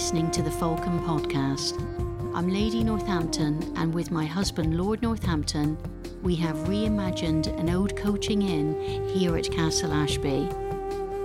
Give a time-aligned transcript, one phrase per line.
[0.00, 1.78] listening to the Falcon podcast.
[2.34, 5.76] I'm Lady Northampton, and with my husband, Lord Northampton,
[6.22, 10.48] we have reimagined an old coaching inn here at Castle Ashby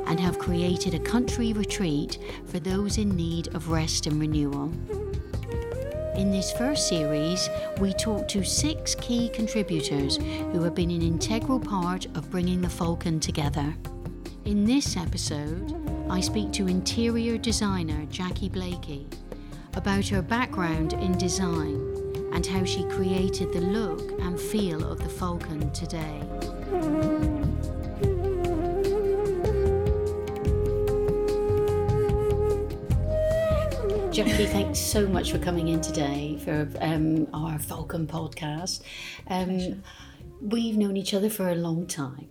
[0.08, 4.66] and have created a country retreat for those in need of rest and renewal.
[6.18, 7.50] In this first series,
[7.80, 12.70] we talk to six key contributors who have been an integral part of bringing the
[12.70, 13.74] Falcon together.
[14.44, 19.08] In this episode, I speak to interior designer Jackie Blakey
[19.74, 25.10] about her background in design and how she created the look and feel of the
[25.10, 26.22] Falcon today.
[34.12, 38.82] Jackie, thanks so much for coming in today for um, our Falcon podcast.
[39.28, 39.84] Um,
[40.40, 42.30] we've known each other for a long time,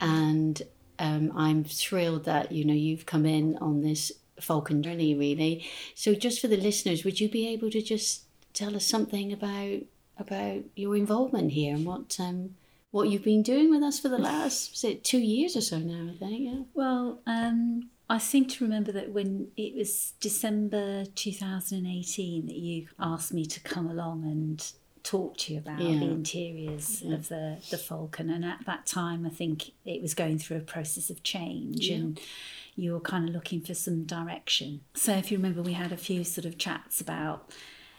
[0.00, 0.60] and
[1.00, 5.14] um, I'm thrilled that you know you've come in on this Falcon journey.
[5.14, 9.32] Really, so just for the listeners, would you be able to just tell us something
[9.32, 9.80] about
[10.18, 12.54] about your involvement here and what um,
[12.90, 16.12] what you've been doing with us for the last say two years or so now?
[16.12, 16.40] I think.
[16.40, 16.62] Yeah.
[16.74, 23.32] Well, um, I seem to remember that when it was December 2018 that you asked
[23.32, 25.98] me to come along and talk to you about Yeah.
[25.98, 28.30] the interiors of the, the Falcon.
[28.30, 31.96] And at that time, I think it was going through a process of change Yeah.
[31.96, 32.20] and
[32.76, 34.80] you were kind of looking for some direction.
[34.94, 37.50] So if you remember, we had a few sort of chats about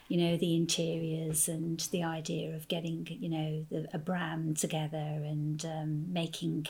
[0.08, 4.98] you know the interiors and the idea of getting you know the, a brand together
[4.98, 6.66] and um, making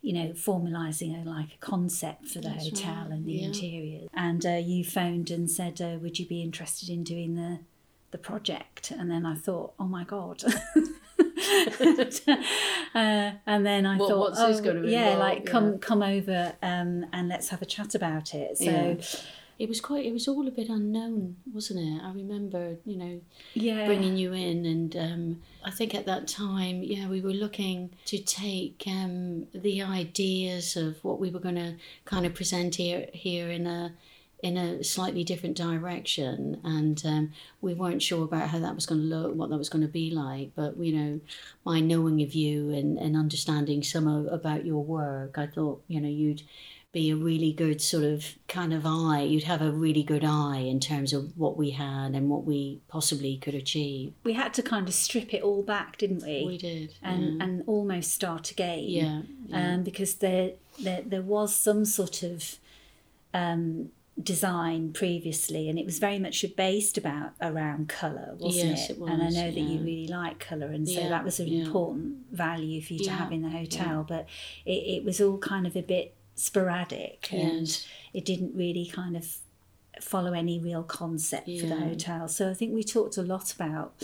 [0.00, 3.46] you know formalizing a, like a concept for the That's hotel right, and the yeah.
[3.48, 7.58] interiors and uh, you phoned and said uh, would you be interested in doing the
[8.16, 10.50] the project and then i thought oh my god uh,
[13.46, 14.48] and then i What- thought oh,
[14.84, 15.18] yeah involve?
[15.18, 18.94] like come come over um, and let's have a chat about it so Yeah.
[19.58, 20.04] It was quite.
[20.04, 22.02] It was all a bit unknown, wasn't it?
[22.04, 23.20] I remember, you know,
[23.54, 27.88] yeah bringing you in, and um, I think at that time, yeah, we were looking
[28.04, 33.06] to take um, the ideas of what we were going to kind of present here
[33.14, 33.94] here in a
[34.42, 39.00] in a slightly different direction, and um, we weren't sure about how that was going
[39.00, 40.50] to look, what that was going to be like.
[40.54, 41.20] But you know,
[41.64, 46.00] my knowing of you and, and understanding some of, about your work, I thought you
[46.00, 46.42] know you'd
[46.92, 49.22] be a really good sort of kind of eye.
[49.22, 52.80] You'd have a really good eye in terms of what we had and what we
[52.88, 54.12] possibly could achieve.
[54.22, 57.64] we had to kind of strip it all back didn't we We did, and and
[57.66, 59.74] almost start again yeah, yeah.
[59.74, 62.58] um, because there, there there was some sort of
[63.34, 63.90] um,
[64.22, 68.92] design previously, and it was very much based about around colour, wasn't Yes, it?
[68.98, 71.38] it And I was, know that you really like colour, and so Yeah, that was
[71.38, 71.64] an yeah.
[71.64, 74.04] important value for you to Yeah, have in the hotel.
[74.08, 74.26] But
[74.64, 77.86] it, it was all kind of a bit sporadic, and Yes.
[78.14, 79.36] it didn't really kind of
[80.00, 82.28] follow any real concept for the hotel.
[82.28, 83.94] So I think we talked a lot about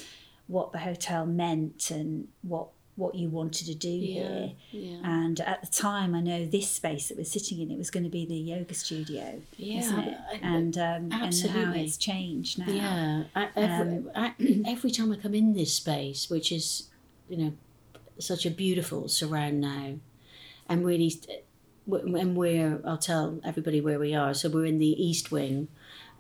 [0.47, 4.53] what the hotel meant and what what you wanted to do Yeah, here.
[4.71, 4.97] yeah.
[5.03, 8.05] And at the time, I know this space that we're sitting in, it was going
[8.05, 10.19] to be the yoga studio, Yeah, isn't it?
[10.43, 11.85] And um, and how absolutely.
[11.85, 12.67] it's changed now.
[12.71, 14.35] Yeah, I, every, Um, I,
[14.67, 16.89] every time I come in this space, which is,
[17.31, 17.53] you know,
[18.19, 19.95] such a beautiful surround now,
[20.69, 21.19] and really,
[21.91, 24.35] and we're, I'll tell everybody where we are.
[24.35, 25.69] So we're in the east wing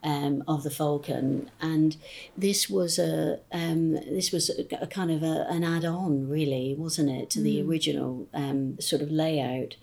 [0.02, 1.96] um, of the Falcon, and
[2.36, 7.10] this was a um, this was a, a kind of a, an add-on, really, wasn't
[7.10, 9.76] it, to the original um, sort of layout,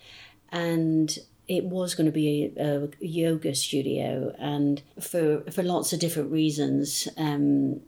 [0.50, 6.00] and it was going to be a, a yoga studio, and for for lots of
[6.00, 7.80] different reasons, um,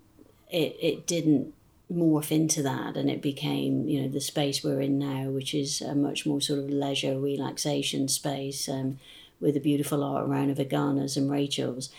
[0.50, 1.54] it it didn't
[1.93, 5.82] morph into that and it became you know the space we're in now which is
[5.82, 8.99] a much more sort of leisure relaxation space um,
[9.41, 11.91] with the beautiful art around of Aganas and Rachel's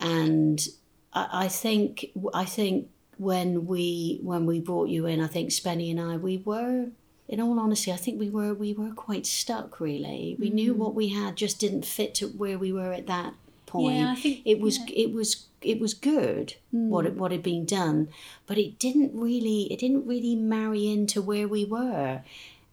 [0.00, 0.66] and
[1.12, 5.90] I, I think I think when we when we brought you in I think Spenny
[5.90, 6.88] and I we were
[7.28, 10.36] in all honesty I think we were we were quite stuck really.
[10.38, 10.78] We knew mm.
[10.78, 13.34] what we had just didn't fit to where we were at that
[13.64, 16.88] point Yeah, I think- it was it was it was good mm.
[16.88, 18.08] what it, what had been done
[18.46, 22.22] but it didn't really it didn't really marry into where we were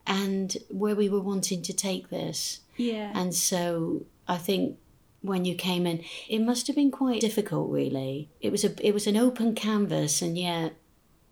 [0.05, 2.59] and where we were wanting to take this.
[2.75, 3.11] Yeah.
[3.13, 4.77] and so I think
[5.23, 7.71] when you came in, it must have been quite difficult.
[7.71, 10.75] Really, it was a it was an open canvas, and yet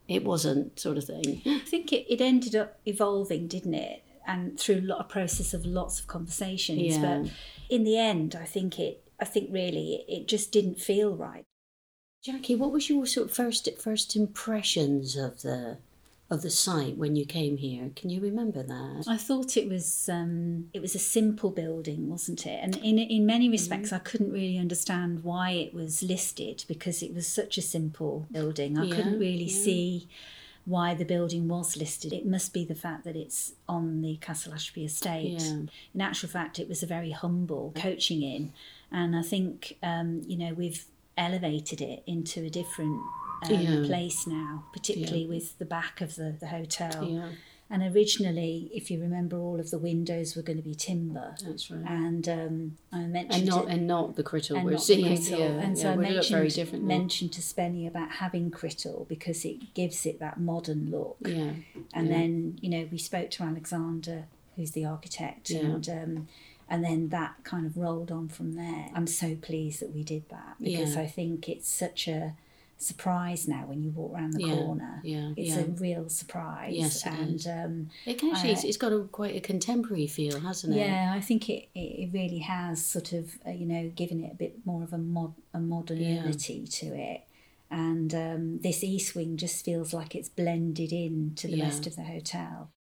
[0.07, 1.41] it wasn't sort of thing.
[1.45, 4.03] I think it, it ended up evolving, didn't it?
[4.25, 6.97] And through a lot of process of lots of conversations.
[6.97, 7.01] Yeah.
[7.01, 7.31] But
[7.69, 9.03] in the end, I think it.
[9.19, 11.43] I think really it just didn't feel right.
[12.23, 15.77] Jackie, what was your sort of first first impressions of the
[16.31, 17.91] of the site when you came here.
[17.95, 19.03] Can you remember that?
[19.07, 22.59] I thought it was um, it was a simple building, wasn't it?
[22.63, 23.95] And in in many respects, Mm-hmm.
[23.95, 28.77] I couldn't really understand why it was listed because it was such a simple building.
[28.77, 29.63] I couldn't really yeah.
[29.63, 30.07] see
[30.65, 32.13] why the building was listed.
[32.13, 35.41] It must be the fact that it's on the Castle Ashby estate.
[35.41, 35.63] Yeah.
[35.93, 38.53] In actual fact, it was a very humble coaching inn,
[38.91, 40.85] and I think um, you know we've
[41.17, 43.01] elevated it into a different.
[43.43, 43.85] Um, Yeah.
[43.85, 47.03] place now, particularly with the back of the, the hotel.
[47.03, 47.29] Yeah,
[47.69, 51.35] And originally, if you remember, all of the windows were going to be timber.
[51.43, 51.83] that's right.
[51.89, 55.05] And um, I mentioned And not it- and not the Crittall and we're not seeing
[55.05, 55.35] Crittall.
[55.37, 55.59] here.
[55.63, 60.19] And so yeah, I mentioned, mentioned to Spenny about having Crittall because it gives it
[60.19, 61.17] that modern look.
[61.25, 61.53] yeah,
[61.93, 62.13] And yeah.
[62.13, 65.61] then, you know, we spoke to Alexander, who's the architect, Yeah.
[65.61, 66.27] and um,
[66.69, 68.89] and then that kind of rolled on from there.
[68.93, 71.01] I'm so pleased that we did that because Yeah.
[71.01, 72.35] I think it's such a
[72.81, 75.01] surprise now when you walk around the Yeah, corner.
[75.03, 75.61] yeah, It's yeah.
[75.61, 76.73] a real surprise.
[76.75, 80.79] Yes, and um, It actually, it's, it's got a quite a contemporary feel, hasn't it?
[80.79, 84.35] yeah, I think it, it, really has sort of, uh, you know, given it a
[84.35, 87.21] bit more of a, mod, a modernity to it.
[87.69, 91.95] And um, this east wing just feels like it's blended in to the rest of
[91.95, 92.71] the hotel.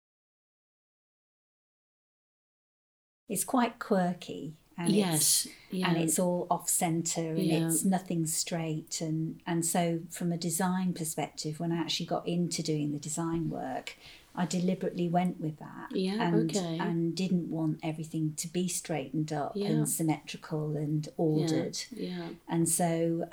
[3.28, 4.54] It's quite quirky.
[4.80, 5.88] And It's, yes, yeah.
[5.90, 7.66] and it's all off center and Yeah.
[7.66, 12.62] it's nothing straight and and so from a design perspective when I actually got into
[12.62, 13.96] doing the design work
[14.42, 16.76] I deliberately went with that Yeah, and okay.
[16.86, 19.68] and didn't want everything to be straightened up Yeah.
[19.70, 21.78] and symmetrical and yeah, ordered
[22.08, 22.90] yeah, and so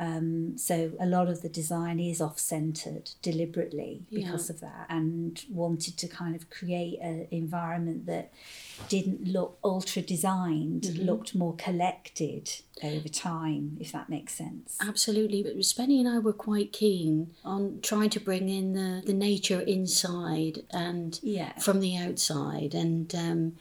[0.07, 4.53] um, so a lot of the design is off centered deliberately because Yeah.
[4.55, 8.25] of that and wanted to kind of create an environment that
[8.93, 11.05] didn't look ultra designed, Mm-hmm.
[11.09, 12.45] looked more collected
[12.83, 14.69] over time, if that makes sense.
[14.91, 15.39] absolutely.
[15.47, 17.15] But Spenny and I were quite keen
[17.53, 20.55] on trying to bring in the, the nature inside
[20.85, 21.53] and Yeah.
[21.59, 22.73] from the outside.
[22.73, 23.53] And um,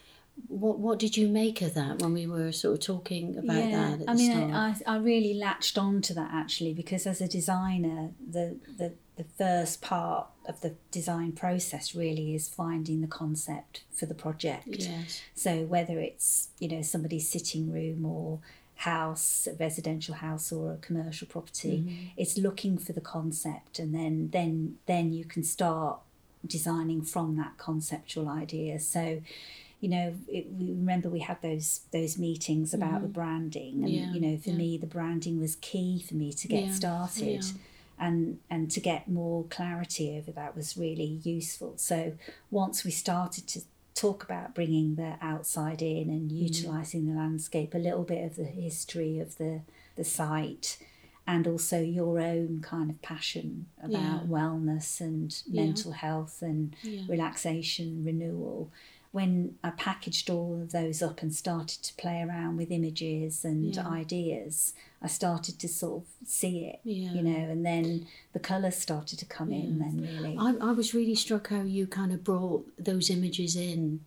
[0.49, 4.00] what what did you make of that when we were sort of talking about that?
[4.03, 4.77] At I the mean, start?
[4.87, 9.25] I, I really latched on to that actually because as a designer, the, the the
[9.38, 14.67] first part of the design process really is finding the concept for the project.
[14.69, 18.41] yes, So whether it's you know somebody's sitting room or
[18.81, 24.29] house, a residential house or a commercial property, it's looking for the concept, and then
[24.33, 25.99] then then you can start
[26.47, 28.79] designing from that conceptual idea.
[28.79, 29.23] So.
[29.79, 33.13] You know, it, we remember we had those those meetings about the mm-hmm.
[33.13, 34.57] branding, and Yeah, you know, for yeah.
[34.57, 37.45] me, the branding was key for me to get Yeah, started
[37.99, 42.13] and and to get more clarity over that was really useful so
[42.51, 43.61] once we started to
[43.95, 46.37] talk about bringing the outside in and mm.
[46.37, 49.63] utilizing the landscape a little bit of the history of the
[49.97, 50.77] the site
[51.26, 54.28] and also your own kind of passion about Yeah.
[54.28, 55.64] wellness and Yeah.
[55.64, 57.02] mental health and Yeah.
[57.08, 58.70] relaxation renewal
[59.12, 63.78] when I packaged all of those up and started to play around with images and
[63.78, 67.14] ideas, I started to sort of see it, Yeah.
[67.14, 69.78] you know, and then the colours started to come in.
[69.78, 74.00] Then really, I, I was really struck how you kind of brought those images in.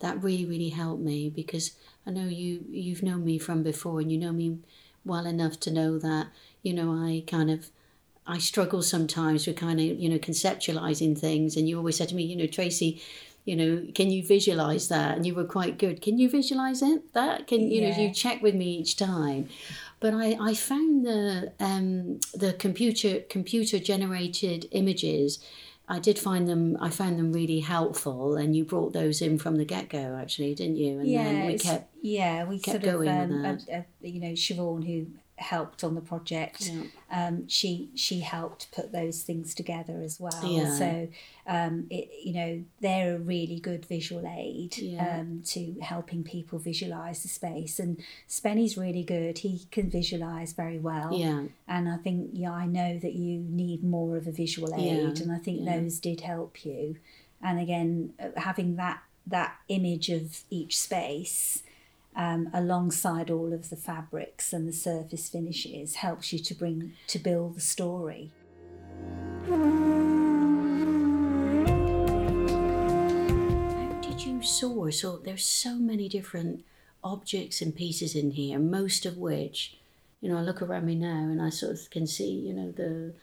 [0.00, 1.72] That really, really helped me because
[2.06, 4.58] I know you you've known me from before and you know me
[5.06, 6.26] well enough to know that
[6.62, 7.70] you know I kind of
[8.26, 12.14] I struggle sometimes with kind of you know conceptualizing things and you always said to
[12.14, 13.00] me you know Tracy
[13.44, 15.16] you know can you visualize that?
[15.16, 16.02] And you were quite good.
[16.02, 17.12] Can you visualize it?
[17.14, 19.48] That can you know you check with me each time.
[19.98, 25.38] But I, I found the um, the computer computer generated images
[25.90, 29.56] I did find them I found them really helpful and you brought those in from
[29.56, 31.00] the get go actually didn't you?
[31.00, 33.68] And yeah, then we kept yeah, we kept sort of, going with um, that.
[33.68, 35.06] uh, uh, you know, Siobhan who
[35.40, 36.68] helped on the project.
[36.70, 36.82] Yeah.
[37.10, 40.44] Um, she she helped put those things together as well.
[40.44, 40.74] Yeah.
[40.76, 41.08] So
[41.46, 45.20] um, it you know they're a really good visual aid Yeah.
[45.20, 47.78] um, to helping people visualize the space.
[47.80, 49.38] And Spenny's really good.
[49.38, 51.12] He can visualize very well.
[51.14, 55.20] yeah And I think yeah I know that you need more of a visual aid,
[55.20, 56.96] and I think those did help you.
[57.42, 61.62] And again, uh, having that that image of each space
[62.16, 67.18] um, alongside all of the fabrics and the surface finishes helps you to bring to
[67.18, 68.30] build the story.
[73.78, 75.00] How did you source?
[75.00, 76.64] So there's so many different
[77.02, 79.78] objects and pieces in here, most of which,
[80.20, 82.70] you know, I look around me now and I sort of can see, you know,
[82.72, 83.14] the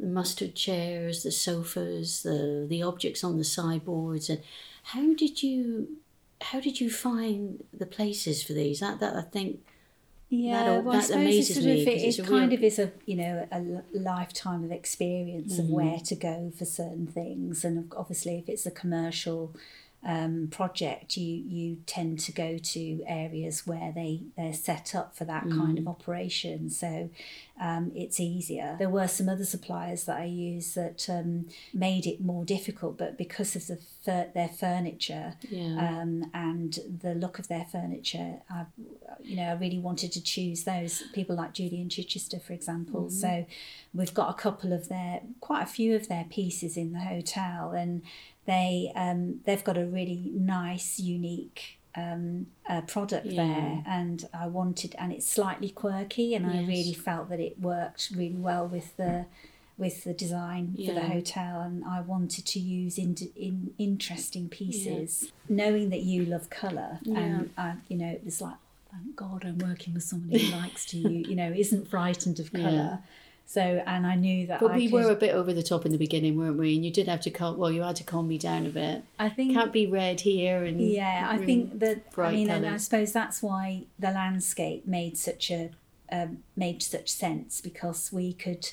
[0.00, 4.42] the mustard chairs, the sofas, the the objects on the sideboards, and
[4.84, 5.98] how did you
[6.40, 8.80] how did you find the places for these?
[8.80, 9.60] That that I think
[10.30, 12.58] Yeah, that, well, I suppose amazes it sort me of, it, it's it kind real-
[12.58, 13.60] of is a you know a
[13.98, 15.70] lifetime of experience of Mm.
[15.70, 19.54] where to go for certain things, and obviously if it's a commercial
[20.04, 25.24] um, project, you you tend to go to areas where they they're set up for
[25.24, 25.80] that kind Mm.
[25.80, 27.10] of operation, so
[27.60, 28.76] um, it's easier.
[28.78, 33.18] There were some other suppliers that I used that um, made it more difficult, but
[33.18, 36.00] because of the fur- their furniture Yeah.
[36.00, 38.66] um, and the look of their furniture, I,
[39.24, 43.10] you know, I really wanted to choose those people like Julian Chichester, for example.
[43.10, 43.44] So
[43.92, 47.72] we've got a couple of their, quite a few of their pieces in the hotel,
[47.72, 48.02] and
[48.48, 53.44] they um, they've got a really nice, unique um, uh, product Yeah.
[53.44, 58.10] there, and I wanted, and it's slightly quirky, and I really felt that it worked
[58.16, 59.26] really well with the
[59.76, 65.30] with the design for the hotel and I wanted to use in, in interesting pieces.
[65.48, 68.56] Knowing that you love colour and I, you know it was like
[68.90, 72.52] thank God I'm working with somebody who likes to you you know isn't frightened of
[72.52, 72.70] colour.
[72.72, 72.96] Yeah.
[73.50, 75.86] So and I knew that But I we could, were a bit over the top
[75.86, 76.74] in the beginning, weren't we?
[76.76, 77.56] And you did have to calm.
[77.56, 79.04] Well, you had to calm me down a bit.
[79.18, 82.76] I think Can't be red here and Yeah, I think that I mean, and I
[82.76, 85.70] suppose that's why the landscape made such a
[86.12, 88.68] um, made such sense because we could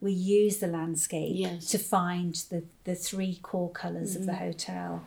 [0.00, 1.66] we use the landscape Yes.
[1.70, 4.44] to find the the three core colors of the Mm-hmm.
[4.46, 5.02] hotel,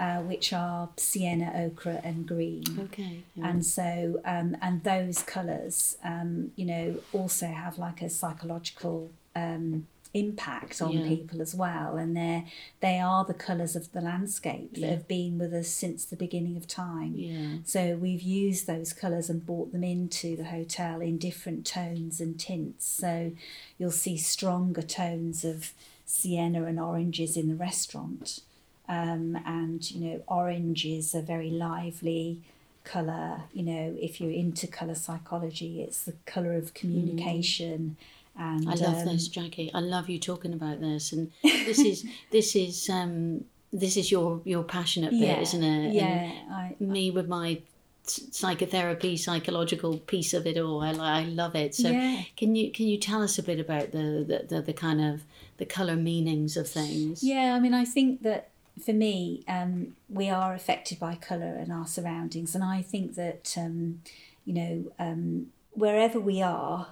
[0.00, 2.64] uh, which are sienna, ochre, and green.
[2.78, 3.22] Okay.
[3.34, 3.48] yeah.
[3.48, 9.86] And so, um, and those colours, um, you know, also have like a psychological um,
[10.14, 11.08] impact on Yeah.
[11.08, 11.96] people as well.
[11.96, 12.44] And they're,
[12.80, 14.90] they are the colours of the landscape that Yeah.
[14.90, 17.14] have been with us since the beginning of time.
[17.16, 17.56] yeah.
[17.64, 22.38] So we've used those colours and brought them into the hotel in different tones and
[22.38, 22.86] tints.
[22.86, 23.32] So
[23.78, 25.72] you'll see stronger tones of
[26.04, 28.40] sienna and oranges in the restaurant.
[28.88, 32.42] Um, and, you know, orange is a very lively
[32.84, 33.42] colour.
[33.52, 37.96] You know, if you're into colour psychology, it's the colour of communication.
[38.38, 39.70] And I love um, this, Jackie.
[39.74, 44.40] I love you talking about this, and this is this is um this is your
[44.44, 45.92] your passionate bit, Yeah, isn't it?
[45.94, 47.60] yeah, I, me with my
[48.04, 50.80] psychotherapy, psychological piece of it all.
[50.82, 51.74] I I love it.
[51.74, 52.22] So Yeah.
[52.36, 55.24] can you can you tell us a bit about the the, the, the kind of
[55.58, 57.22] the color meanings of things?
[57.22, 58.48] Yeah, I mean, I think that
[58.80, 63.54] for me, um, we are affected by colour and our surroundings, and I think that
[63.56, 64.00] um,
[64.44, 66.88] you know um, wherever we are,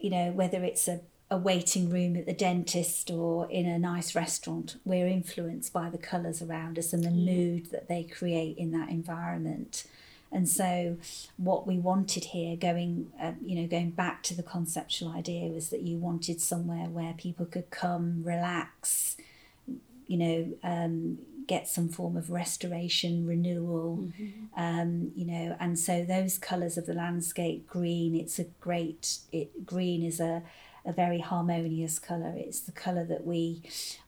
[0.00, 4.14] you know whether it's a, a waiting room at the dentist or in a nice
[4.14, 8.70] restaurant, we're influenced by the colours around us and the mood that they create in
[8.72, 9.84] that environment.
[10.30, 10.96] And so,
[11.36, 15.68] what we wanted here, going, uh, you know, going back to the conceptual idea, was
[15.68, 19.16] that you wanted somewhere where people could come, relax,
[20.12, 20.40] you know,
[20.74, 20.94] um,
[21.46, 23.90] get some form of restoration, renewal,
[24.56, 29.48] um, you know, and so those colours of the landscape, green, it's a great, it
[29.66, 30.42] green is a,
[30.84, 32.32] a very harmonious colour.
[32.36, 33.42] It's the colour that we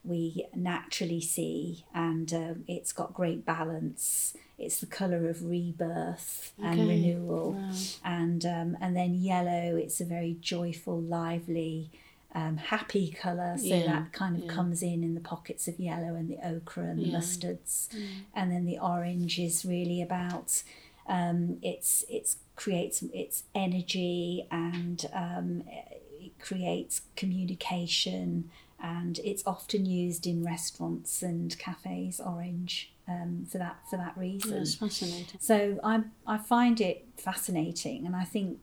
[0.03, 4.35] we naturally see, and um, it's got great balance.
[4.57, 6.89] It's the colour of rebirth and Okay.
[6.93, 7.71] renewal Wow.
[8.17, 11.91] and um, and then yellow it's a very joyful lively
[12.35, 14.49] um, happy colour so Yeah, that kind of yeah.
[14.51, 17.17] comes in in the pockets of yellow and the ochre and the Yeah.
[17.17, 17.87] mustards
[18.33, 20.61] and then the orange is really about
[21.07, 25.63] um, it's it's creates it's energy and um,
[26.19, 28.49] it creates communication
[28.83, 34.57] and it's often used in restaurants and cafes orange um, for that for that reason
[34.59, 35.39] That's fascinating.
[35.39, 38.59] so I I find it fascinating, and I think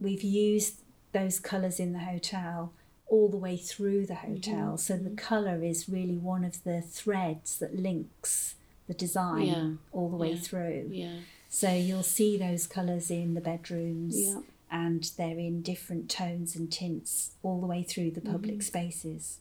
[0.00, 0.80] we've used
[1.12, 2.72] those colours in the hotel
[3.06, 4.78] all the way through the hotel.
[4.78, 8.54] So the colour is really one of the threads that links
[8.88, 10.88] the design Yeah, all the way yeah, through.
[10.90, 11.16] Yeah.
[11.48, 14.16] So you'll see those colours in the bedrooms.
[14.70, 18.60] And they're in different tones and tints all the way through the public Mm-hmm.
[18.60, 19.38] spaces.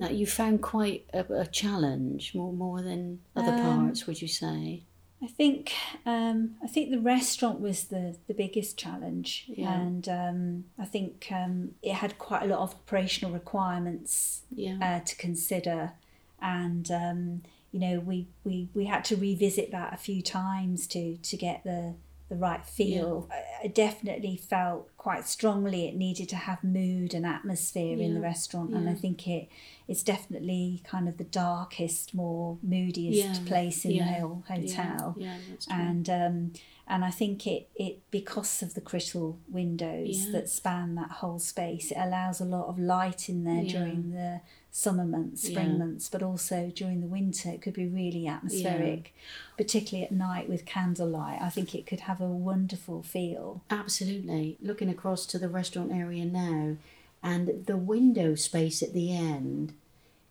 [0.00, 4.06] That you found quite a, a challenge, more more than other Um, parts?
[4.06, 4.82] Would you say?
[5.22, 5.72] I think
[6.04, 9.72] um, I think the restaurant was the, the biggest challenge, Yeah.
[9.80, 14.78] and um, I think um, it had quite a lot of operational requirements Yeah.
[14.82, 15.92] uh, to consider,
[16.40, 21.16] and um, you know we, we, we had to revisit that a few times to
[21.18, 21.94] to get the
[22.32, 23.28] the right feel.
[23.30, 28.20] I, I definitely felt quite strongly it needed to have mood and atmosphere in the
[28.20, 28.26] Yeah.
[28.26, 29.48] restaurant, and I think it
[29.86, 33.44] it's definitely kind of the darkest, more moodiest Yeah.
[33.44, 34.04] place in Yeah.
[34.06, 36.52] the whole hotel Yeah, yeah and um,
[36.86, 40.32] and I think it it because of the Crittall windows Yeah.
[40.40, 43.72] that span that whole space, it allows a lot of light in there Yeah.
[43.78, 44.40] during the
[44.74, 45.76] summer months, spring Yeah.
[45.76, 47.50] months, but also during the winter.
[47.50, 49.14] It could be really atmospheric,
[49.58, 51.42] particularly at night with candlelight.
[51.42, 53.60] I think it could have a wonderful feel.
[53.70, 54.56] Absolutely.
[54.62, 56.76] Looking across to the restaurant area now,
[57.22, 59.74] and the window space at the end,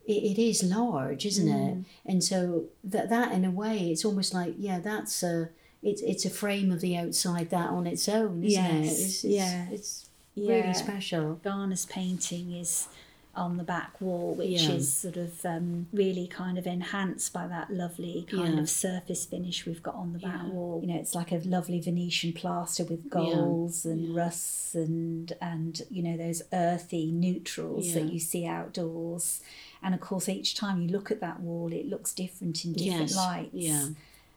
[0.07, 1.75] it, it is large, isn't it?
[1.77, 1.85] Mm.
[2.07, 5.49] And so that that in a way, it's almost like yeah, that's a
[5.83, 8.85] it's it's a frame of the outside that on its own, isn't it?
[8.85, 9.67] It's, it's, yeah.
[9.71, 10.55] it's Yeah.
[10.55, 11.35] really special.
[11.43, 12.87] Garner's painting is
[13.33, 14.71] on the back wall, which Yeah.
[14.71, 18.61] is sort of um, really kind of enhanced by that lovely kind Yeah.
[18.61, 20.49] of surface finish we've got on the back Yeah.
[20.49, 20.81] wall.
[20.81, 26.03] You know, it's like a lovely Venetian plaster with golds and rusts and and you
[26.03, 29.41] know those earthy neutrals that you see outdoors.
[29.81, 33.01] And of course, each time you look at that wall, it looks different in different
[33.09, 33.53] Yes, lights.
[33.53, 33.87] yeah.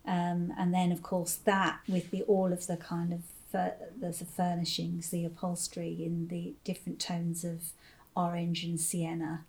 [0.06, 4.12] Um, and then, of course, that with the all of the kind of fur- the
[4.12, 7.72] furnishings, the upholstery in the different tones of
[8.16, 9.44] orange and sienna.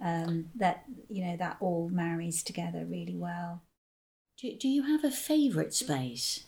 [0.00, 3.62] Um, that you know that all marries together really well.
[4.40, 6.44] Do, do you have a favourite space?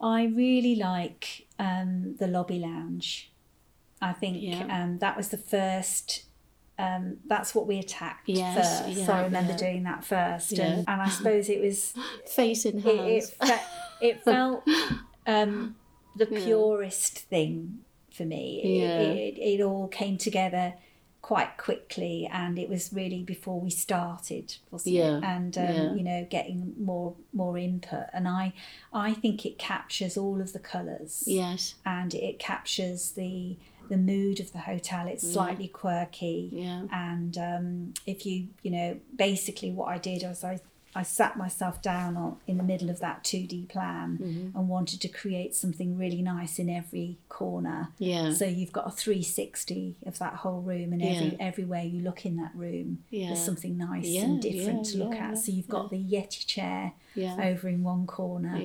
[0.00, 3.30] I really like um, the lobby lounge.
[4.02, 4.66] I think Yeah.
[4.82, 6.24] um, that was the first.
[6.78, 8.96] Um, that's what we attacked Yes, first.
[8.98, 9.58] yeah, so I remember yeah.
[9.58, 10.64] doing that first, Yeah.
[10.64, 11.92] and, and I suppose it was
[12.26, 13.62] Face in it, it, fe-
[14.00, 14.66] it felt
[15.26, 15.76] um,
[16.16, 18.62] the purest thing for me.
[18.64, 18.98] It, Yeah.
[19.00, 20.72] it, it all came together
[21.30, 25.22] quite quickly, and it was really before we started, wasn't Yeah, it?
[25.24, 25.94] And um, yeah.
[25.94, 28.52] you know, getting more more input, and I
[28.92, 31.76] I think it captures all of the colours yes.
[31.86, 33.56] and it captures the
[33.88, 35.06] the mood of the hotel.
[35.06, 36.86] It's slightly quirky, Yeah.
[36.90, 40.58] and um, if you you know basically what I did was I
[40.94, 44.58] I sat myself down on, in the middle of that two D plan Mm-hmm.
[44.58, 47.90] and wanted to create something really nice in every corner.
[47.98, 48.32] Yeah.
[48.32, 51.36] So you've got a 360 of that whole room, and every Yeah.
[51.38, 53.28] everywhere you look in that room, Yeah.
[53.28, 55.38] there's something nice Yeah, and different to look at.
[55.38, 56.92] So you've got the Yeti chair
[57.40, 58.56] over in one corner,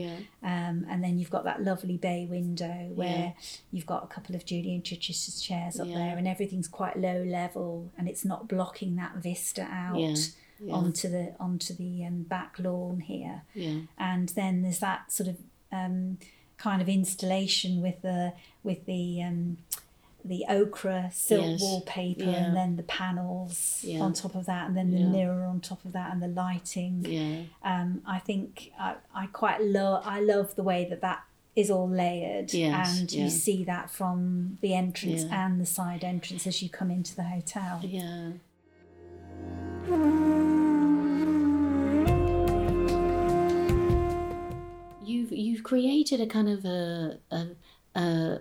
[0.43, 3.33] um, and then you've got that lovely bay window where
[3.71, 7.91] you've got a couple of Julian Chichester's chairs up there, and everything's quite low level,
[7.97, 9.99] and it's not blocking that vista out
[10.71, 13.41] Onto the onto the um, back lawn here.
[13.53, 13.79] Yeah.
[13.97, 15.37] And then there's that sort of
[15.71, 16.17] um,
[16.57, 19.57] kind of installation with the with the um,
[20.23, 21.61] the ochre silk Yes.
[21.61, 22.45] wallpaper, Yeah.
[22.45, 23.99] and then the panels Yeah.
[23.99, 25.07] on top of that, and then the Yeah.
[25.07, 27.41] mirror on top of that, and the lighting Yeah.
[27.63, 31.23] um, I think I, I quite love I love the way that that
[31.55, 36.47] is all layered Yes, and you see that from the entrance and the side entrance
[36.47, 37.81] as you come into the hotel.
[37.83, 38.31] Yeah.
[45.55, 47.47] You've created a kind of a a
[47.97, 48.39] a,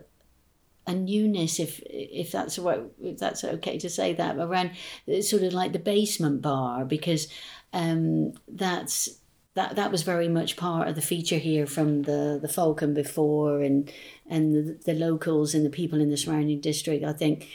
[0.84, 4.72] a newness, if if that's what if that's okay to say that around
[5.06, 7.28] it's sort of like the basement bar because
[7.72, 9.08] um, that's
[9.54, 13.60] that that was very much part of the feature here from the the Falcon before
[13.62, 13.92] and
[14.28, 17.04] and the, the locals and the people in the surrounding district.
[17.04, 17.48] I think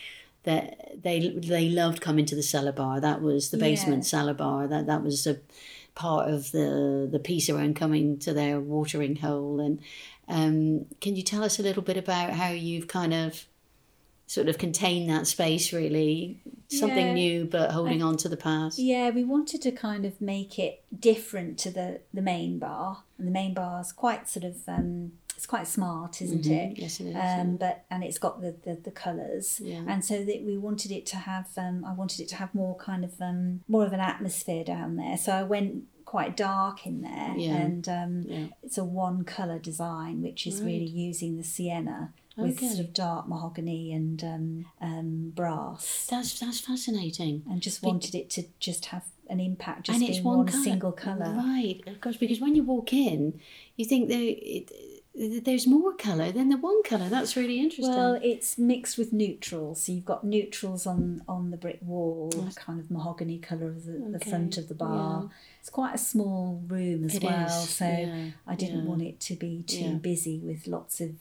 [0.44, 3.02] that they they loved coming to the cellar bar.
[3.02, 4.10] That was the basement Yeah.
[4.10, 4.68] cellar bar.
[4.68, 5.40] That that was a
[5.96, 9.60] part of the the piece around coming to their watering hole.
[9.60, 9.80] And
[10.28, 13.46] um, can you tell us a little bit about how you've kind of
[14.28, 15.74] sort of contained that space?
[15.74, 17.14] Really, something Yeah.
[17.14, 18.78] new, but holding on to the past.
[18.80, 23.28] Yeah, we wanted to kind of make it different to the the main bar, and
[23.28, 26.78] the main bar is quite sort of um, it's quite smart, isn't it?
[26.78, 27.16] Yes, it is.
[27.16, 29.84] Um, but and it's got the the, the colours, Yeah.
[29.88, 31.48] and so that we wanted it to have.
[31.56, 34.98] Um, I wanted it to have more kind of um, more of an atmosphere down
[34.98, 35.16] there.
[35.16, 37.56] So I went quite dark in there, Yeah.
[37.56, 38.48] and um, Yeah.
[38.64, 42.68] it's a one colour design, which is really using the sienna with Okay.
[42.68, 47.44] sort of dark mahogany and um, um, brass, That's that's fascinating.
[47.50, 50.64] and just wanted it to just have an impact, just and it's one, one, colour.
[50.64, 51.34] single colour.
[51.38, 53.40] Right, of course, because when you walk in,
[53.78, 54.72] you think it,
[55.20, 57.10] there's more colour than the one colour.
[57.10, 57.94] That's really interesting.
[57.94, 59.84] Well, it's mixed with neutrals.
[59.84, 64.18] So you've got neutrals on on the brick wall, kind of mahogany colour of the,
[64.18, 65.30] the front of the bar.
[65.60, 68.90] It's quite a small room as It well, is, so yeah, I didn't yeah.
[68.90, 69.94] want it to be too Yeah.
[69.96, 71.12] busy with lots of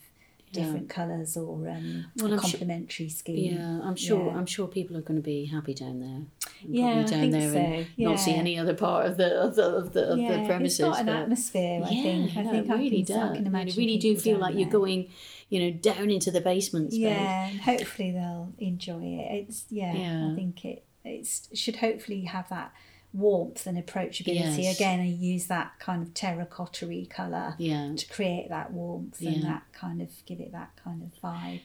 [0.53, 3.55] different colours or um, Well, a complementary scheme.
[3.57, 4.27] yeah, I'm sure.
[4.27, 4.37] Yeah.
[4.37, 6.23] I'm sure people are going to be happy down there.
[6.63, 9.41] Yeah, probably I down think there so, and not see any other part of the
[9.41, 10.81] of the of the, of yeah, the premises.
[10.81, 11.83] it's got an atmosphere.
[11.85, 12.37] I yeah, think.
[12.37, 13.31] I no, think it really I can, does.
[13.31, 13.69] I can imagine.
[13.81, 15.09] you really do feel down like you're going,
[15.49, 17.01] you know, down into the basement space.
[17.03, 19.47] Yeah, hopefully they'll enjoy it.
[19.49, 20.31] It's yeah, Yeah.
[20.33, 22.73] I think it it's should hopefully have that
[23.13, 24.63] warmth and approachability.
[24.63, 24.77] Yes.
[24.77, 27.93] Again, I use that kind of terracotta colour Yeah.
[27.97, 29.31] to create that warmth Yeah.
[29.31, 31.61] and that kind of give it that kind of vibe.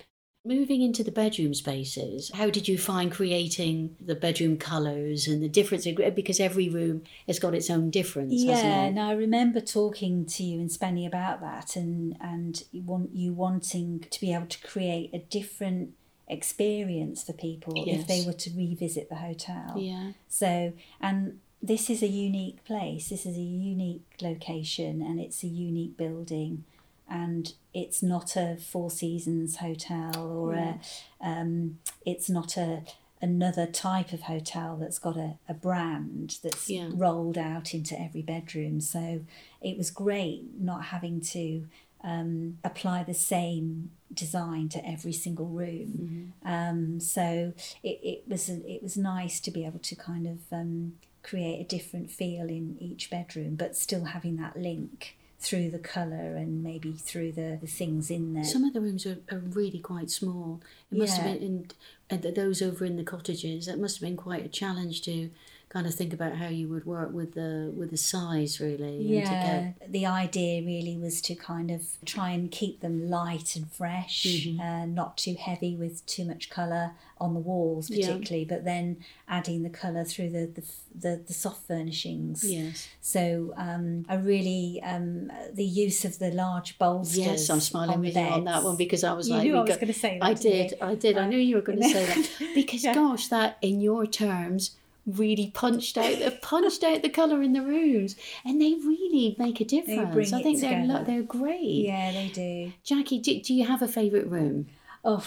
[0.46, 5.48] Moving into the bedroom spaces, how did you find creating the bedroom colours and the
[5.48, 5.86] difference?
[6.14, 8.76] Because every room has got its own difference, Yeah, hasn't it?
[8.90, 13.32] and I remember talking to you and Spenny about that, and and you want you
[13.32, 15.92] wanting to be able to create a different
[16.34, 19.76] experience for people if they were to revisit the hotel.
[19.78, 20.12] Yeah.
[20.28, 23.10] So, and this is a unique place.
[23.10, 26.66] This is a unique location, and it's a unique building,
[27.10, 30.80] and it's not a Four Seasons hotel or a.
[31.22, 32.82] Um, it's not a
[33.22, 36.90] another type of hotel that's got a, a brand that's Yeah.
[36.94, 38.82] rolled out into every bedroom.
[38.82, 39.22] So
[39.62, 41.66] it was great not having to
[42.04, 46.34] um, apply the same design to every single room.
[46.46, 50.94] Um, so it, it was it was nice to be able to kind of um,
[51.24, 56.36] create a different feel in each bedroom, but still having that link through the colour
[56.38, 58.46] and maybe through the, the things in there.
[58.46, 60.62] Some of the rooms are, are really quite small.
[60.92, 61.24] It must Yeah.
[61.24, 61.68] have been, in,
[62.10, 65.30] and those over in the cottages, that must have been quite a challenge to
[65.74, 68.98] kind of think about how you would work with the with the size really.
[69.00, 73.56] to Yeah, get- the idea really was to kind of try and keep them light
[73.56, 74.60] and fresh, Mm-hmm.
[74.62, 78.08] uh, not too heavy with too much colour on the walls, Yeah.
[78.08, 80.64] particularly, but then adding the colour through the, the
[81.04, 82.44] the the soft furnishings.
[82.44, 82.88] yes.
[83.02, 87.18] So um, I really um, the use of the large bolsters.
[87.18, 89.56] Yes, I'm smiling on with you on that one because I was You like, knew
[89.58, 90.70] I was got- gonna say that, I you?
[90.82, 91.18] I did.
[91.18, 92.94] I knew you were going to say that because, Yeah.
[92.94, 97.62] gosh, that in your terms really punched out the punched out the colour in the
[97.62, 100.34] rooms, and they really make a difference.
[100.34, 101.86] I think they're lo- they're great.
[101.86, 102.74] Yeah, they do.
[102.84, 104.68] Jackie, do, do you have a favourite room?
[105.06, 105.26] Oh,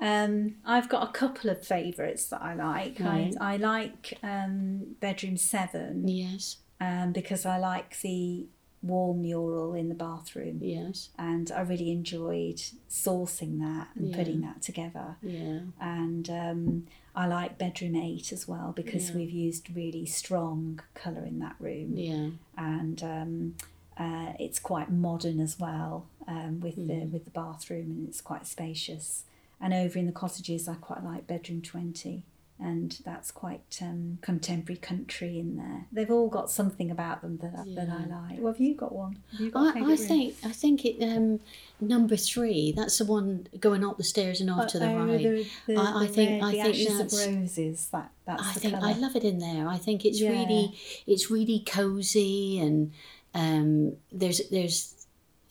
[0.00, 2.98] um, I've got a couple of favourites that I like.
[2.98, 3.34] Right.
[3.38, 6.08] I, I like um, bedroom seven.
[6.08, 8.46] Yes, um, because I like the
[8.82, 10.58] wall mural in the bathroom.
[10.62, 14.16] yes, And I really enjoyed sourcing that and Yeah.
[14.16, 15.16] putting that together.
[15.22, 19.16] yeah, And um, I like bedroom eight as well because Yeah.
[19.16, 21.96] we've used really strong colour in that room.
[21.96, 23.54] yeah, And um,
[23.96, 27.10] uh, it's quite modern as well um, with the Mm.
[27.12, 29.24] with the bathroom and it's quite spacious.
[29.60, 32.22] And over in the cottages, I quite like bedroom twenty,
[32.60, 35.86] and that's quite um, contemporary country in there.
[35.92, 38.40] They've all got something about them that I, that I like.
[38.40, 39.18] Well, have you got one?
[39.38, 41.40] You got I, I think I think it um,
[41.80, 42.72] number three.
[42.72, 45.18] That's the one going up the stairs and off to the Oh, right.
[45.22, 47.88] The, the, I- I the think- red, I the think that's- of roses.
[47.92, 48.86] That that's I the think colour.
[48.88, 49.68] I love it in there.
[49.68, 50.30] I think it's Yeah.
[50.30, 50.74] really
[51.06, 52.92] it's really cozy and
[53.34, 54.97] um, there's there's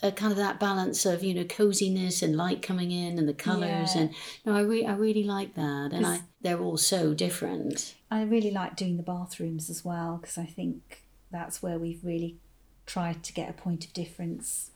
[0.04, 3.34] a kind of that balance of you know coziness and light coming in and the
[3.34, 4.02] colours Yeah.
[4.02, 4.14] and
[4.46, 7.96] no I re- I really like that and I they're all so different.
[8.12, 12.38] I really like doing the bathrooms as well because I think that's where we've really
[12.86, 14.72] tried to get a point of difference.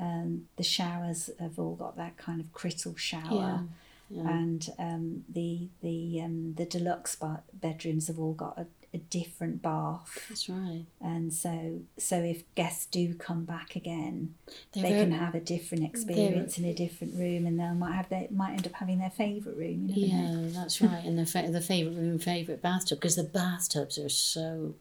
[0.00, 3.64] Um, the showers have all got that kind of crystal shower,
[4.08, 4.28] Yeah.
[4.28, 9.62] and um, the the um, the deluxe ba- bedrooms have all got a, a different
[9.62, 10.26] bath.
[10.28, 10.84] That's right.
[11.00, 14.34] And so, so if guests do come back again,
[14.72, 17.94] They're they very- can have a different experience in a different room, and they might
[17.94, 19.88] have their might end up having their favourite room.
[19.88, 20.42] You know.
[20.42, 21.04] Yeah, that's right.
[21.04, 24.74] And the fa- the favorite room, favorite bathtub, because the bathtubs are so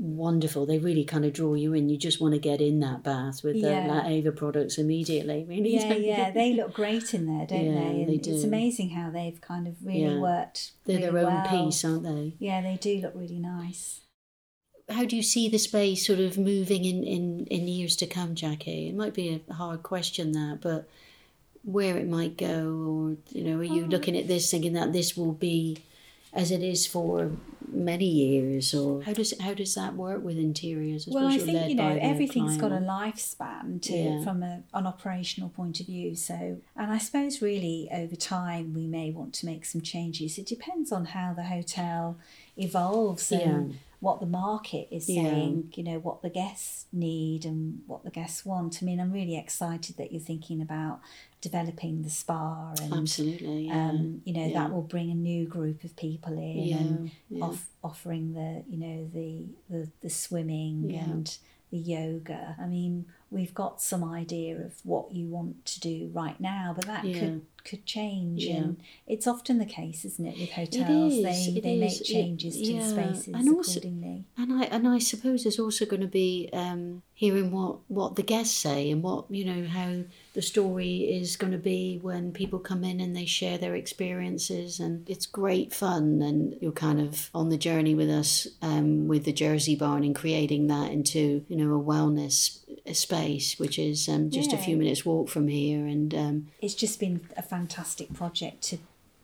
[0.00, 0.64] wonderful.
[0.66, 1.88] They really kind of draw you in.
[1.88, 3.86] You just want to get in that bath with the Yeah.
[3.86, 5.44] La Ava products immediately.
[5.48, 8.02] Really, Yeah, yeah, they look great in there, don't Yeah, they?
[8.02, 10.20] And they it's amazing how they've kind of really Yeah.
[10.20, 10.72] worked.
[10.84, 11.66] They're really their own well.
[11.66, 12.34] piece, aren't they?
[12.38, 14.00] Yeah, they do look really nice.
[14.88, 18.34] How do you see the space sort of moving in, in, in years to come,
[18.34, 18.88] Jackie?
[18.88, 20.88] It might be a hard question that, but
[21.64, 23.88] where it might go, or you know, are you Oh.
[23.88, 25.78] looking at this thinking that this will be
[26.32, 27.32] as it is for
[27.78, 31.06] many years, or how does how does that work with interiors?
[31.08, 34.22] As well, I think you know everything's got a lifespan to Yeah.
[34.24, 36.14] from a, an operational point of view.
[36.14, 40.38] So, and I suppose really over time we may want to make some changes.
[40.38, 42.18] It depends on how the hotel
[42.56, 45.22] evolves and what the market is Yeah.
[45.22, 45.72] saying.
[45.74, 48.78] You know what the guests need and what the guests want.
[48.82, 51.00] I mean, I'm really excited that you're thinking about
[51.40, 53.88] developing the spa and Absolutely, yeah.
[53.90, 54.54] um, you know yeah.
[54.54, 58.78] that will bring a new group of people in Yeah, and off, offering the you
[58.78, 61.36] know the the, the swimming and
[61.70, 66.38] the yoga i mean we've got some idea of what you want to do right
[66.40, 67.18] now, but that Yeah.
[67.20, 68.44] could could change.
[68.46, 68.56] Yeah.
[68.56, 71.12] And it's often the case, isn't it, with hotels?
[71.12, 71.80] is, they it they is.
[71.80, 72.80] make It- changes to yeah.
[72.80, 74.24] the spaces And also- accordingly.
[74.38, 78.22] And I and I suppose there's also going to be um, hearing what what the
[78.22, 82.58] guests say and what you know how the story is going to be when people
[82.60, 87.28] come in and they share their experiences and it's great fun and you're kind of
[87.34, 91.56] on the journey with us um, with the Jersey Barn and creating that into you
[91.56, 92.60] know a wellness
[92.96, 96.98] space which is um, just a few minutes walk from here and um, It's just
[97.00, 98.78] been a fantastic project to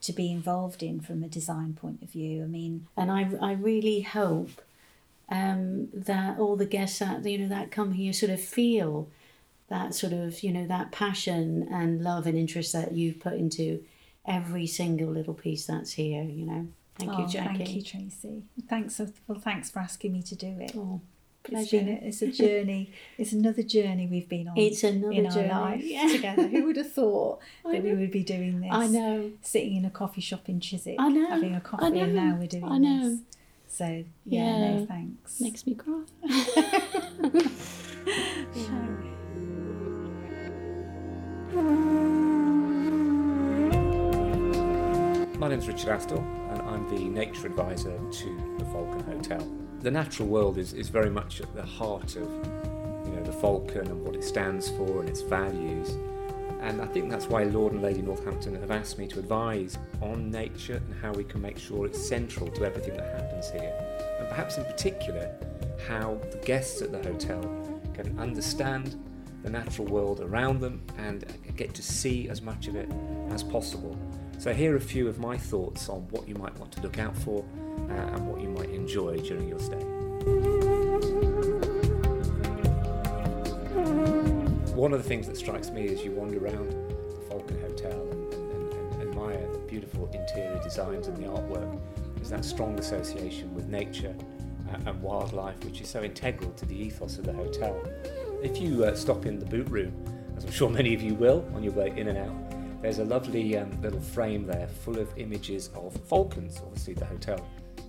[0.04, 2.42] to be involved in from a design point of view.
[2.42, 4.60] I mean, and I, I really hope
[5.30, 9.08] um, that all the guests that you know that come here sort of feel
[9.68, 13.82] that sort of you know that passion and love and interest that you've put into
[14.26, 16.22] every single little piece that's here.
[16.22, 17.64] You know, thank you, oh, Jackie.
[17.64, 18.42] Thank you, Tracy.
[18.68, 18.96] Thanks.
[18.98, 20.72] For, well, thanks for asking me to do it.
[20.76, 21.00] Oh,
[21.46, 21.84] It's pleasure.
[21.84, 22.90] been a, it's a journey.
[23.18, 24.56] it's another journey we've been on.
[24.56, 26.08] It's another in journey, our life yeah.
[26.08, 26.48] together.
[26.48, 28.70] Who would have thought that we would be doing this?
[28.72, 29.32] I know.
[29.42, 32.46] Sitting in a coffee shop in Chiswick, I know, having a coffee, and now we're
[32.46, 33.10] doing I know.
[33.10, 33.18] this.
[33.68, 34.74] So yeah, Yeah.
[34.78, 35.40] no thanks.
[35.40, 36.02] Makes me cry.
[45.38, 46.18] My name's Richard Astle,
[46.52, 49.63] and I'm the nature advisor to the Falcon Hotel.
[49.84, 53.86] The natural world is, is very much at the heart of you know the Falcon
[53.86, 55.90] and what it stands for and its values.
[56.62, 60.30] And I think that's why Lord and Lady Northampton have asked me to advise on
[60.30, 63.74] nature and how we can make sure it's central to everything that happens here.
[64.18, 65.30] And perhaps in particular,
[65.86, 67.42] how the guests at the hotel
[67.92, 68.96] can understand
[69.42, 72.88] the natural world around them and get to see as much of it
[73.28, 73.98] as possible.
[74.38, 76.98] So, here are a few of my thoughts on what you might want to look
[76.98, 77.44] out for
[77.90, 78.48] uh, and what you
[78.84, 79.82] enjoy during your stay.
[84.74, 88.34] One of the things that strikes me as you wander around the Falcon Hotel and,
[88.34, 91.80] and, and, and admire the beautiful interior designs and the artwork
[92.20, 94.14] is that strong association with nature
[94.70, 97.82] uh, and wildlife, which is so integral to the ethos of the hotel.
[98.42, 99.94] If you uh, stop in the boot room,
[100.36, 103.04] as I'm sure many of you will on your way in and out, there's a
[103.04, 106.60] lovely um, little frame there full of images of falcons.
[106.62, 107.40] Obviously, the hotel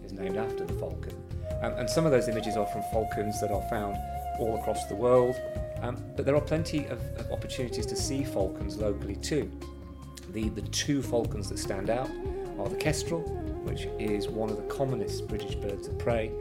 [0.06, 1.14] is named after the falcon.
[1.62, 3.98] Um, and some of those images are from falcons that are found
[4.40, 5.36] all across the world.
[5.82, 9.52] Um, but there are plenty of, of opportunities to see falcons locally too.
[10.32, 12.10] The, the two falcons that stand out
[12.60, 13.22] are the kestrel,
[13.64, 16.32] which is one of the commonest British birds of prey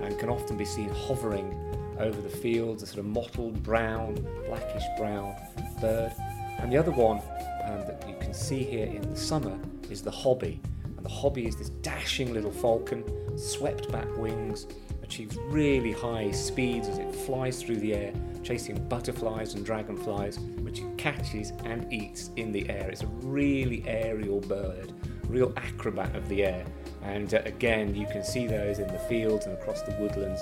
[0.00, 1.60] and can often be seen hovering
[1.98, 4.14] over the fields, a sort of mottled brown,
[4.46, 5.34] blackish brown
[5.80, 6.12] bird.
[6.58, 7.18] And the other one
[7.64, 9.56] um, that you can see here in the summer
[9.90, 10.60] is the hobby.
[11.04, 13.04] The hobby is this dashing little falcon,
[13.36, 14.66] swept back wings,
[15.02, 18.12] achieves really high speeds as it flies through the air,
[18.42, 22.88] chasing butterflies and dragonflies, which it catches and eats in the air.
[22.90, 24.94] It's a really aerial bird,
[25.28, 26.64] real acrobat of the air.
[27.02, 30.40] And uh, again, you can see those in the fields and across the woodlands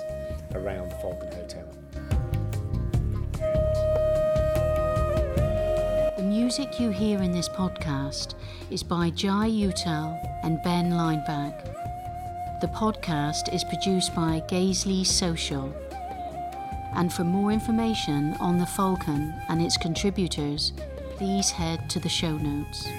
[0.53, 1.82] around the Falcon Hotel.
[6.43, 8.33] Music you hear in this podcast
[8.69, 11.63] is by Jai Uttal and Ben Leinbach.
[12.59, 15.73] The podcast is produced by Gaisley Social.
[16.95, 20.73] And for more information on the Falcon and its contributors,
[21.15, 22.89] please head to the show notes.